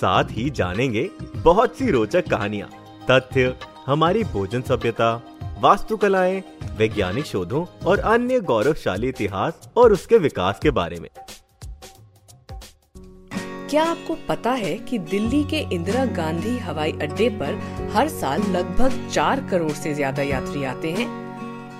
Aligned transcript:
साथ 0.00 0.24
ही 0.30 0.48
जानेंगे 0.50 1.08
बहुत 1.36 1.76
सी 1.76 1.90
रोचक 1.90 2.28
कहानियाँ, 2.30 2.68
तथ्य, 3.10 3.54
हमारी 3.86 4.24
भोजन 4.24 4.62
सभ्यता, 4.62 5.14
वास्तुकलाएँ, 5.60 6.42
वैज्ञानिक 6.78 7.24
शोधों 7.24 7.64
और 7.86 7.98
अन्य 7.98 8.40
गौरवशाली 8.40 9.08
इतिहास 9.08 9.68
और 9.76 9.92
उसके 9.92 10.18
विकास 10.18 10.58
के 10.62 10.70
बारे 10.70 11.00
में। 11.00 11.08
क्या 13.70 13.82
आपको 13.84 14.16
पता 14.28 14.50
है 14.50 14.74
कि 14.78 14.98
दिल्ली 14.98 15.42
के 15.44 15.58
इंदिरा 15.74 16.04
गांधी 16.04 16.56
हवाई 16.58 16.92
अड्डे 16.92 17.28
पर 17.40 17.58
हर 17.92 18.08
साल 18.08 18.42
लगभग 18.50 19.08
चार 19.10 19.40
करोड़ 19.50 19.72
से 19.72 19.94
ज़्यादा 19.94 20.22
यात्री 20.22 20.64
आते 20.64 20.90
हैं? 20.90 21.06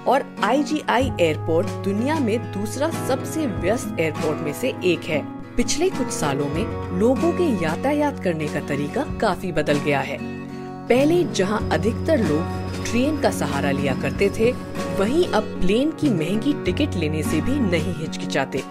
और 0.04 0.24
आईजीआई 0.44 1.10
एयरपोर्ट 1.20 1.66
दुनिया 1.84 2.18
में 2.20 2.38
दूसरा 2.52 2.90
सबसे 3.08 3.46
व्यस्त 3.46 3.96
एयरपोर्ट 4.00 4.38
में 4.38 4.52
से 4.52 4.74
एक 4.84 5.04
है। 5.04 5.22
पिछले 5.58 5.88
कुछ 5.90 6.08
सालों 6.08 6.48
में 6.48 6.98
लोगों 6.98 7.32
के 7.32 7.44
यातायात 7.64 8.24
करने 8.24 8.48
का 8.48 8.60
तरीका 8.60 9.02
काफ़ी 9.20 9.52
बदल 9.52 9.78
गया 9.78 10.00
है। 10.00 10.18
पहले 10.88 11.24
जहाँ 11.24 11.68
अधिकतर 11.72 12.18
लोग 12.18 12.84
ट्रेन 12.84 13.20
का 13.20 13.30
सहारा 13.30 13.70
लिया 13.70 13.94
करते 13.94 14.30
थे, 14.30 14.52
वहीं 14.98 15.26
अब 15.26 15.42
प्लेन 15.60 15.90
की 15.90 16.10
महँगी 16.10 16.52
टिकट 16.64 16.94
लेने 16.96 17.22
से 17.22 17.40
भी 17.40 17.58
नहीं 17.60 17.94
हिचकिचाते। 17.94 18.62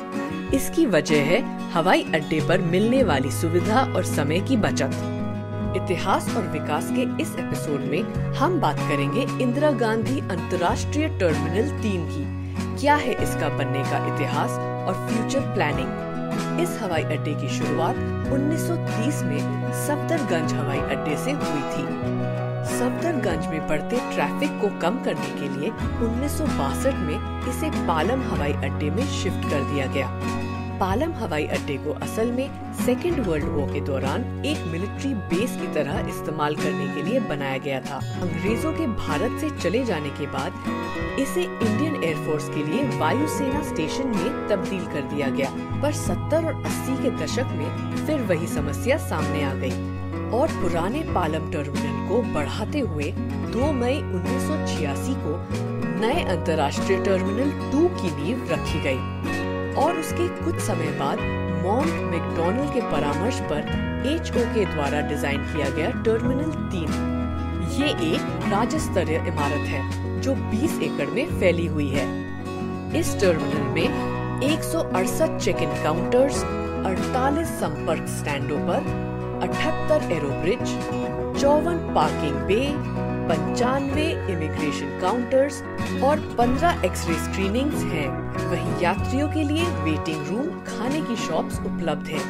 इसकी 0.54 0.86
वजह 0.86 1.24
है 1.24 1.72
हवाई 1.72 2.04
अड्डे 2.04 2.42
पर 2.48 2.62
मिलने 2.62 3.04
वाली 3.04 3.32
सुविधा 3.32 3.82
और 3.96 4.04
समय 4.04 4.40
की 4.40 4.58
बचत। 4.58 4.92
इतिहास 5.78 6.36
और 6.38 6.48
विकास 6.48 6.90
के 6.92 7.22
इस 7.22 7.36
एपिसोड 7.36 7.82
में 7.82 8.34
हम 8.34 8.60
बात 8.60 8.80
करेंगे 8.80 9.28
इंदिरा 9.44 9.72
गांधी 9.72 10.20
अंतर्राष्ट्रीय 10.20 11.08
टर्मिनल 11.10 11.70
तीन 11.82 12.08
की। 12.08 12.82
क्या 12.82 12.96
है 12.96 13.24
इसका 13.24 13.58
बनने 13.58 13.84
का 13.84 14.16
इतिहास 14.16 14.60
और 14.88 15.08
फ्यूचर 15.08 15.54
प्लानिंग? 15.54 16.07
इस 16.62 16.78
हवाई 16.82 17.04
अड्डे 17.04 17.34
की 17.34 17.50
शुरुआत 17.50 17.96
1930 18.32 19.22
में 19.24 19.72
सफदरगंज 19.86 20.54
हवाई 20.54 20.80
अड्डे 20.96 21.18
से 21.18 21.32
हुई 21.32 21.62
थी। 21.74 21.86
सफदरगंज 22.70 23.48
में 23.48 23.68
बढ़ते 23.68 24.00
ट्रैफ़िक 24.14 24.60
को 24.62 24.68
कम 24.80 25.04
करने 25.04 25.30
के 25.40 25.50
लिए 25.50 25.70
उन्नीस 26.08 26.38
सौ 26.38 26.46
बासठ 26.58 26.96
में 27.08 27.48
इसे 27.50 27.70
पालम 27.88 28.22
हवाई 28.32 28.54
अड्डे 28.70 28.90
में 28.90 29.06
शिफ्ट 29.14 29.50
कर 29.50 29.72
दिया 29.74 29.86
गया। 29.88 30.10
पालम 30.80 31.14
हवाई 31.14 31.46
अड्डे 31.48 31.76
को 31.78 31.94
असल 32.06 32.32
में 32.32 32.74
सेकेंड 32.86 33.20
वर्ल्ड 33.28 33.46
वॉर 33.46 33.72
के 33.74 33.80
दौरान 33.82 34.24
एक 34.46 34.66
मिलिट्री 34.72 35.14
बेस 35.32 35.56
की 35.62 35.68
तरह 35.74 36.10
इस्तेमाल 36.10 36.56
करने 36.56 36.88
के 36.96 37.04
लिए 37.04 37.20
बनाया 37.30 37.58
गया 37.58 37.80
था 37.82 37.96
अंग्रेज़ों 38.22 38.74
के 38.74 38.88
भारत 38.88 39.40
से 39.42 39.50
चले 39.58 39.84
जाने 39.86 40.10
के 40.20 40.28
बाद 40.28 41.20
इसे 41.20 41.44
इंडियन 41.44 42.04
एयरफोर्स 42.04 42.50
के 42.50 42.64
लिए 42.64 42.84
वायुसेना 43.00 43.62
स्टेशन 43.70 44.08
में 44.08 44.48
तब्दील 44.50 44.86
कर 44.86 45.10
दिया 45.14 45.30
गया, 45.30 45.50
पर 45.82 45.94
70 45.96 46.46
और 46.46 46.62
80 46.64 47.02
के 47.02 47.12
दशक 47.24 47.54
में 47.54 48.06
फिर 48.06 48.22
वही 48.30 48.48
समस्या 48.48 48.98
सामने 49.08 49.44
आ 49.44 49.54
गई 49.64 50.30
और 50.40 50.56
पुराने 50.62 51.02
पालम 51.16 51.52
टर्मिनल 51.52 52.08
को 52.10 52.22
बढ़ाते 52.34 52.80
हुए 52.92 53.12
2 53.56 53.72
मई 53.74 54.00
1986 54.14 55.18
को 55.26 55.36
नए 56.00 56.24
अंतर्राष्ट्रीय 56.28 57.04
टर्मिनल 57.06 57.52
2 57.72 57.88
की 58.00 58.16
नींव 58.16 58.48
रखी 58.52 58.82
गई। 58.82 59.46
और 59.78 60.00
उसके 60.00 60.28
कुछ 60.44 60.60
समय 60.60 60.92
बाद 61.00 61.20
मॉन्ट 61.64 61.94
मैकडोनल्ड 62.12 62.74
के 62.74 62.82
परामर्श 62.92 63.40
पर 63.52 63.62
एच 64.08 64.30
के 64.30 64.66
द्वारा 64.66 65.02
डिज़ाइन 65.10 65.44
किया 65.44 65.70
गया 65.70 65.90
टर्मिनल 66.04 66.52
तीन। 66.72 67.16
ये 67.78 67.90
एक 68.14 68.52
राज्य 68.52 68.80
स्तरीय 68.80 69.18
इमारत 69.28 69.68
है, 69.68 70.22
जो 70.22 70.34
20 70.52 70.82
एकड़ 70.84 71.10
में 71.10 71.40
फैली 71.40 71.66
हुई 71.68 71.90
है। 71.90 72.06
इस 73.00 73.20
टर्मिनल 73.22 73.68
में 73.74 74.42
एक 74.44 74.64
चेक 75.42 75.62
इन 75.62 75.70
काउंटर्स 75.84 76.44
48 76.86 77.48
संपर्क 77.60 78.08
स्टैंडों 78.10 78.58
पर 78.68 78.82
78 79.44 80.12
एरोब्रिज 80.12 80.66
चौवन 81.42 81.78
पार्किंग 81.96 82.36
बे 82.48 82.60
पंचानवे 83.30 84.06
इमिग्रेशन 84.32 85.00
काउंटर्स 85.02 85.62
और 86.04 86.20
15 86.38 86.84
एक्सरे 86.86 87.16
स्क्रीनिंग्स 87.16 87.84
हैं। 87.86 88.08
वहीं 88.50 88.82
यात्रियों 88.82 89.28
के 89.30 89.44
लिए 89.44 89.64
वेटिंग 89.84 90.28
रूम 90.28 90.50
खाने 90.68 91.02
की 91.02 91.16
शॉप्स 91.26 91.60
उपलब्ध 91.62 92.08
हैं। 92.08 92.26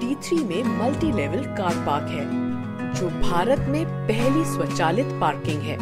T3 0.00 0.42
में 0.44 0.78
मल्टी 0.78 1.12
लेवल 1.12 1.44
कार 1.56 1.84
पार्क 1.86 2.08
है, 2.10 2.24
जो 2.94 3.08
भारत 3.20 3.66
में 3.68 3.84
पहली 4.08 4.44
स्वचालित 4.46 5.18
पार्किंग 5.20 5.62
है 5.62 5.78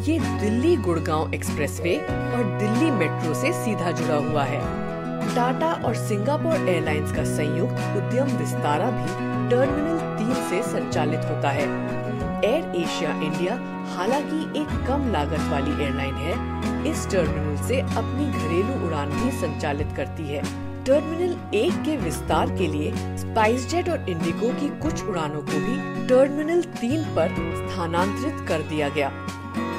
ये 0.00 0.18
दिल्ली 0.40 0.76
गुड़गांव 0.76 1.34
एक्सप्रेसवे 1.34 1.96
और 1.98 2.44
दिल्ली 2.58 2.90
मेट्रो 2.90 3.34
से 3.34 3.52
सीधा 3.54 3.90
जुड़ा 3.90 4.16
हुआ 4.28 4.42
है 4.44 4.60
टाटा 5.34 5.72
और 5.86 5.94
सिंगापुर 5.96 6.68
एयरलाइंस 6.68 7.12
का 7.12 7.24
संयुक्त 7.26 7.96
उद्यम 7.96 8.36
विस्तारा 8.38 8.90
भी 8.90 9.06
टर्मिनल 9.50 9.98
तीन 10.18 10.34
से 10.48 10.62
संचालित 10.70 11.24
होता 11.24 11.50
है 11.50 11.66
एयर 12.44 12.76
एशिया 12.76 13.10
इंडिया 13.22 13.54
हालाँकि 13.96 14.60
एक 14.60 14.68
कम 14.86 15.10
लागत 15.12 15.50
वाली 15.50 15.82
एयरलाइन 15.84 16.14
है। 16.16 16.90
इस 16.90 17.06
टर्मिनल 17.10 17.56
से 17.68 17.80
अपनी 17.80 18.26
घरेलू 18.30 18.86
उड़ान 18.86 19.10
भी 19.10 19.30
संचालित 19.40 19.92
करती 19.96 20.26
है। 20.26 20.42
टर्मिनल 20.84 21.36
एक 21.54 21.82
के 21.84 21.96
विस्तार 21.96 22.50
के 22.58 22.66
लिए 22.66 22.92
स्पाइस 23.18 23.68
जेट 23.70 23.88
और 23.88 24.08
इंडिगो 24.10 24.48
की 24.60 24.68
कुछ 24.82 25.04
उड़ानों 25.04 25.40
को 25.42 25.58
भी 25.58 26.06
टर्मिनल 26.08 26.62
तीन 26.80 27.02
पर 27.16 27.34
स्थानांतरित 27.56 28.46
कर 28.48 28.62
दिया 28.68 28.88
गया। 28.88 29.10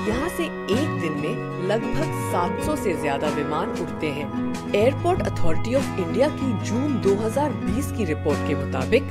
यहाँ 0.07 0.29
से 0.29 0.43
एक 0.43 0.99
दिन 1.01 1.13
में 1.21 1.67
लगभग 1.69 2.11
700 2.33 2.75
से 2.83 2.93
ज़्यादा 2.93 3.27
विमान 3.29 3.69
उड़ते 3.81 4.07
हैं। 4.09 4.27
एयरपोर्ट 4.75 5.21
अथॉरिटी 5.21 5.75
ऑफ़ 5.75 5.99
इंडिया 5.99 6.27
की 6.31 6.51
जून 6.67 7.01
2020 7.01 7.91
की 7.97 8.05
रिपोर्ट 8.05 8.47
के 8.47 8.55
मुताबिक 8.55 9.03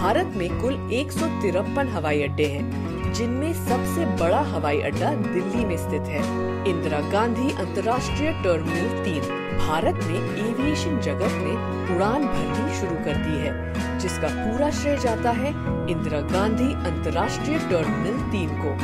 भारत 0.00 0.32
में 0.36 0.60
कुल 0.60 0.92
एक 0.92 1.10
सौ 1.12 1.26
तिरपन 1.42 1.88
हवाई 1.88 2.22
अड्डे 2.22 2.44
हैं, 2.44 3.12
जिनमें 3.12 3.52
सबसे 3.54 4.04
बड़ा 4.16 4.38
हवाई 4.40 4.80
अड्डा 4.80 5.10
दिल्ली 5.14 5.64
में 5.64 5.76
स्थित 5.76 6.02
है। 6.02 6.22
इंदिरा 6.70 7.00
गांधी 7.00 7.50
अंतर्राष्ट्रीय 7.52 8.32
टर्मिनल 8.32 9.04
तीन, 9.04 9.20
भारत 9.58 10.00
ने 10.04 10.18
एविएशन 10.48 11.00
जगत 11.00 11.32
में 11.32 11.96
उड़ान 11.96 12.24
भरनी 12.24 12.78
शुरू 12.80 12.96
कर 12.96 13.16
दी 13.16 13.36
है, 13.40 13.98
जिसका 13.98 14.28
पूरा 14.28 14.70
श्रेय 14.70 14.96
जाता 14.96 15.30
है 15.30 15.50
इंदिरा 15.90 16.20
गांधी 16.20 16.72
अंतर्राष्ट्रीय 16.86 17.58
टर्मिनल 17.58 18.18
तीन 18.32 18.48
को। 18.48 18.74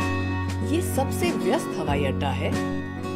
ये 0.74 0.82
सबसे 0.94 1.30
व्यस्त 1.38 1.74
हवाई 1.78 2.04
अड्डा 2.04 2.30
है, 2.34 2.52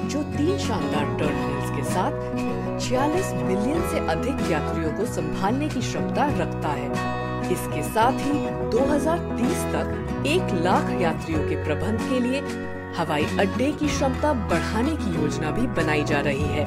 जो 0.08 0.22
तीन 0.22 0.58
शानदार 0.58 1.16
टर्मिनल्स 1.18 1.70
के 1.70 1.84
साथ 1.84 2.78
46 2.80 3.32
मिलियन 3.34 3.88
से 3.88 4.06
अधिक 4.08 4.50
यात्रियों 4.50 4.92
को 4.92 5.12
संभालने 5.14 5.68
की 5.68 5.80
क्षमता 5.80 6.26
रखता 6.36 6.68
है। 6.68 7.28
इसके 7.46 7.82
साथ 7.84 8.18
ही 8.20 8.32
2030 8.70 9.64
तक 9.72 10.24
एक 10.26 10.54
लाख 10.62 10.90
यात्रियों 11.02 11.48
के 11.48 11.62
प्रबंध 11.64 12.00
के 12.10 12.20
लिए 12.20 12.40
हवाई 12.96 13.24
अड्डे 13.40 13.70
की 13.72 13.86
क्षमता 13.86 14.32
बढ़ाने 14.48 14.96
की 14.96 15.14
योजना 15.14 15.50
भी 15.50 15.66
बनाई 15.76 16.04
जा 16.04 16.20
रही 16.20 16.48
है। 16.50 16.64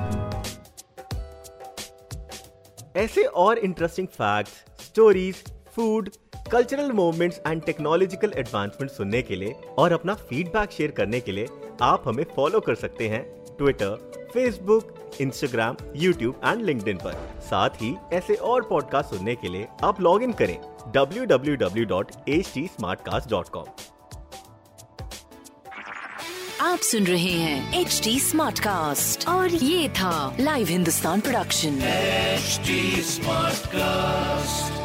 ऐसे 2.95 3.23
और 3.23 3.57
interesting 3.57 4.07
facts, 4.07 4.51
stories 4.85 5.43
food 5.75 6.09
cultural 6.51 6.91
movements 6.91 7.41
and 7.47 7.61
technological 7.63 8.33
advancement 8.37 8.91
सुनने 8.91 9.21
के 9.21 9.35
लिए 9.35 9.55
और 9.77 9.93
अपना 9.93 10.13
फीडबैक 10.23 10.71
शेयर 10.71 10.91
करने 10.91 11.19
के 11.19 11.31
लिए 11.31 11.47
आप 11.81 12.03
हमें 12.07 12.25
फॉलो 12.35 12.59
कर 12.59 12.75
सकते 12.75 13.07
हैं 13.09 13.23
Twitter 13.57 14.22
Facebook 14.33 15.17
Instagram 15.21 15.75
YouTube 15.95 16.41
and 16.45 16.61
LinkedIn 16.61 16.97
पर। 16.97 17.39
साथ 17.41 17.69
ही 17.81 17.95
ऐसे 18.13 18.35
और 18.51 18.61
पॉडकास्ट 18.61 19.09
सुनने 19.09 19.35
के 19.35 19.47
लिए 19.47 19.67
आप 19.83 20.01
लॉग 20.01 20.23
इन 20.23 20.33
करें 20.41 20.57
www.htsmartcast.com 20.97 23.65
आप 26.61 26.79
सुन 26.79 27.03
रहे 27.03 27.31
हैं 27.31 27.81
एच 27.81 28.01
डी 28.03 28.19
स्मार्ट 28.19 28.59
कास्ट 28.59 29.27
और 29.27 29.47
ये 29.47 29.89
था 29.89 30.35
live 30.39 30.67
Hindustan 30.67 31.21
production 31.21 31.79
HD 32.37 32.77
Smartcast. 33.09 34.82